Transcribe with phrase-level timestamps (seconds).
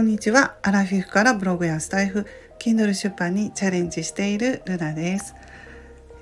[0.00, 0.56] こんにちは。
[0.62, 2.26] アラフィフからブログやスタイフ
[2.58, 5.34] Kindle 出版にチャレンジしているルナです、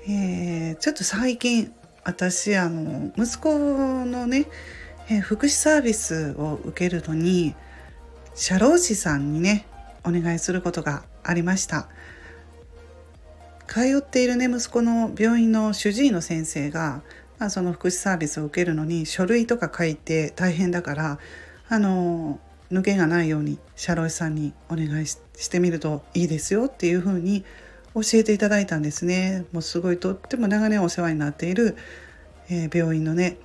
[0.05, 1.73] えー、ちょっと最近
[2.03, 4.47] 私あの息子のね、
[5.09, 7.55] えー、福祉サービスを受けるのに
[8.35, 9.65] 社労士さんにね
[10.03, 11.87] お願いすることがありました。
[13.65, 17.01] 通っているね息子の病院の主治医の先生が、
[17.37, 21.19] まあ、その福祉サービスを受けるのに書類とか書いて大変だから
[21.69, 22.41] あの
[22.71, 25.19] 抜けがないように社労士さんにお願いし
[25.49, 27.43] てみるといいですよっていうふうに
[27.95, 29.45] 教えていただいたんですね。
[29.51, 31.75] もうすごいとっても長年お世話になっている、
[32.49, 33.37] えー、病院のね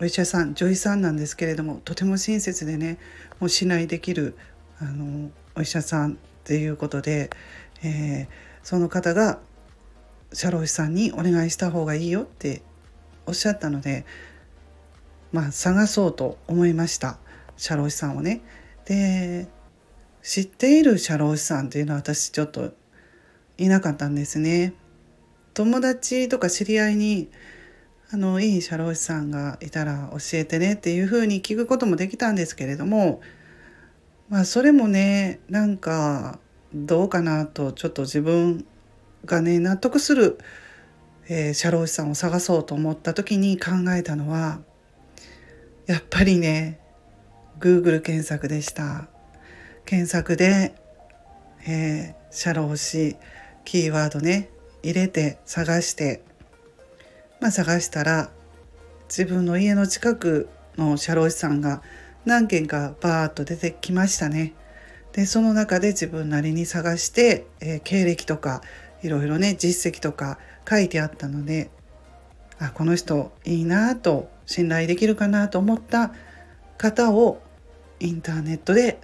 [0.00, 2.98] お医者さん女医さんなんですけれどもとても親切でね
[3.40, 4.36] もう信頼できる
[4.78, 7.30] あのお医者さんっていうことで、
[7.82, 9.40] えー、その方が
[10.32, 12.62] 社労士さんにお願いした方がいいよって
[13.26, 14.06] おっしゃったので
[15.32, 17.18] まあ探そうと思いました
[17.56, 18.40] 社労士さんをね。
[18.90, 19.46] で
[20.20, 22.72] 知っている社労士さんっていうのは私ちょっと
[23.56, 24.74] いなかったんですね。
[25.54, 27.30] 友達とか知り合いに
[28.10, 33.20] あのいい社労士さんがいたら教えてねっていうふうに聞くこともできたんですけれども
[34.28, 36.40] まあそれもねなんか
[36.74, 38.66] どうかなとちょっと自分
[39.24, 40.38] がね納得する、
[41.28, 44.60] えー、社労士さんを探そうと思った時に考えたのは
[45.86, 46.80] やっぱりね
[47.60, 49.06] Google 検索でした。
[49.84, 50.74] 検索で、
[51.68, 53.16] えー、社労士
[53.64, 54.48] キーワードね
[54.82, 56.22] 入れて探して
[57.40, 58.30] まあ探したら
[59.08, 61.82] 自分の家の近くの社労士さんが
[62.24, 64.54] 何件かバーッと出てきましたね。
[65.12, 68.62] でその中で自分なりに探して、えー、経歴とか
[69.02, 70.38] いろいろね実績とか
[70.68, 71.70] 書いてあったので
[72.60, 76.12] あこの人いいなと信頼できるかなと思った
[76.78, 77.42] 方を
[78.00, 79.00] インターネットで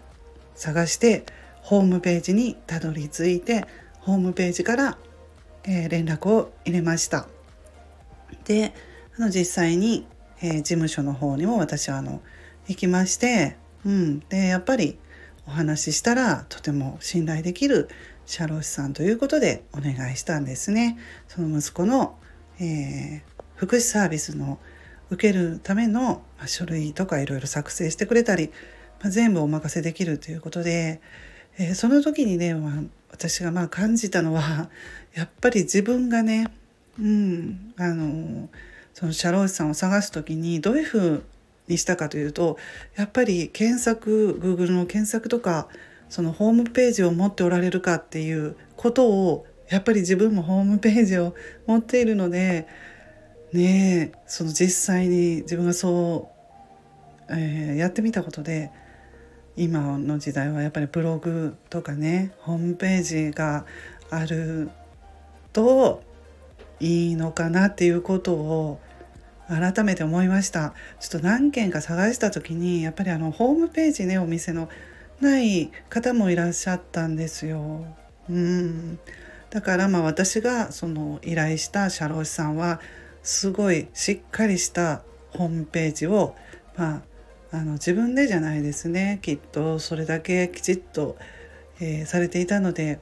[0.54, 1.24] 探して
[1.62, 3.66] ホームページにたどり着いて
[4.00, 4.98] ホームページから、
[5.64, 7.28] えー、連絡を入れました。
[8.44, 8.72] で
[9.18, 10.06] あの実際に、
[10.40, 12.20] えー、事務所の方にも私はあの
[12.68, 14.98] 行きまして、うん、でやっぱり
[15.46, 17.88] お話ししたらとても信頼できる
[18.26, 20.98] 社労士さんということでお願いしたんですね。
[21.28, 22.18] その息子の、
[22.58, 24.58] えー、福祉サービスの
[25.10, 28.50] 受けるための書類とかいろいろ作成してくれたり
[29.00, 31.00] まあ、全部お任せできるということで、
[31.58, 32.72] えー、その時にね、まあ、
[33.10, 34.68] 私がまあ感じたのは
[35.14, 36.48] やっぱり自分がね、
[37.00, 38.48] うん、あの
[38.92, 41.24] その社労士さんを探す時にどういうふう
[41.68, 42.58] にしたかというと
[42.94, 45.68] やっぱり検索 Google の検索とか
[46.08, 51.34] そのホームページを持っておられるかっていうことをやっぱり自分もホームページを
[51.66, 52.66] 持っているので
[53.52, 56.30] ねその実際に自分がそ
[57.28, 58.70] う、えー、やってみたことで
[59.56, 63.64] 今の時代はやっぱりブログとかねホームページが
[64.10, 64.70] ある
[65.52, 66.02] と
[66.80, 68.80] いいのかなっていうことを
[69.48, 74.68] 改めて思いましたちょっと何件か探した時にやっぱりあのホームページねお店の
[75.20, 77.86] ない方もいらっしゃったんですよ。
[78.28, 78.98] うん
[79.48, 82.80] だからまあ私がその依頼した社労士さんは
[83.22, 86.34] すごいしっかりしたホームページを
[86.76, 87.02] まあ
[87.52, 91.16] あの自分でじゃないですねきっとそれだけきちっと、
[91.80, 92.98] えー、されていたので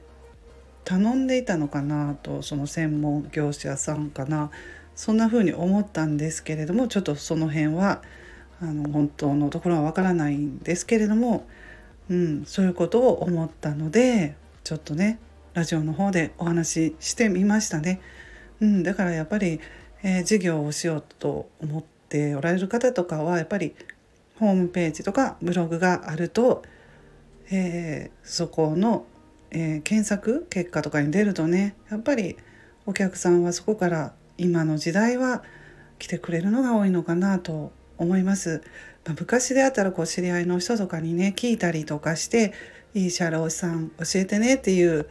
[0.85, 4.51] 頼んでいたのかなとその専門業者さんかな
[4.95, 8.03] そんな風に思ったんですけれどもちょっとその辺は
[8.61, 11.47] あの本当のところはわからないんですけれども、
[12.11, 15.19] うん、そういうことを思ったのでちょっとね
[15.55, 18.01] ラジオの方でお話ししてみましたね。
[18.61, 19.61] うん、だからやっぱり、
[20.03, 23.75] えー、事業をしようと思っておられる方とかはやっぱり
[24.39, 26.63] ホームページとかブログがあると、
[27.51, 29.07] えー、そこの、
[29.51, 32.37] えー、検索結果とかに出るとねやっぱり
[32.87, 35.43] お客さんはそこから今の時代は
[35.99, 38.63] 来てくれるのが多いのかなと思います。
[39.05, 42.53] まあ、昔であったらこう知り合いの人とかにね聞いたりとかして
[42.95, 45.07] 「いい社労士さん教えてね」っていう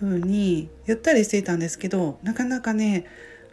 [0.00, 3.06] 風に言ったりしていたんですけどなかなかね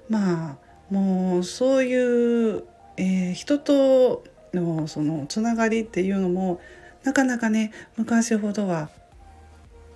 [0.10, 2.64] まあもうそういう、
[2.98, 6.62] えー、人とのそのつながりっていうのも
[7.04, 8.90] なかなかね昔ほどは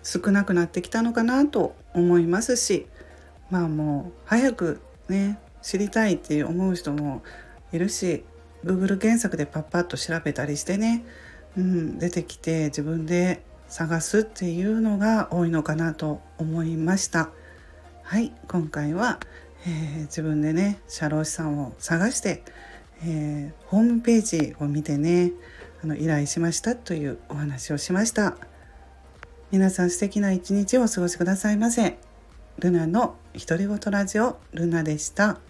[0.03, 2.87] 少なくなってきたのかなと思いますし
[3.49, 7.23] まあもう早くね知りたいって思う人も
[7.71, 8.23] いるし
[8.63, 11.05] Google 検索でパッパッと調べたりしてね、
[11.57, 17.29] うん、出てきて自分で探すっていうのが多いのかなと思いました。
[18.03, 19.19] はい今回は、
[19.65, 22.43] えー、自分でね社労士さんを探して
[23.03, 25.31] えー、ホームページを見てね
[25.83, 28.37] あの依頼しましたというお話をしました。
[29.51, 31.97] 皆さん素敵な一日をお過ごしくださいませ。
[32.59, 35.46] ルナの独り言ラジオルナでした。